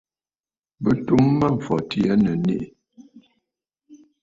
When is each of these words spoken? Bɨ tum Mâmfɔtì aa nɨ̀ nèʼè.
Bɨ 0.83 0.91
tum 1.05 1.23
Mâmfɔtì 1.39 1.99
aa 2.11 2.17
nɨ̀ 2.23 2.35
nèʼè. 2.45 2.67